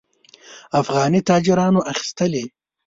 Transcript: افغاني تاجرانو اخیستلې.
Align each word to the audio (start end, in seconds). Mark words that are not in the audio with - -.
افغاني 0.81 1.19
تاجرانو 1.29 1.79
اخیستلې. 1.91 2.43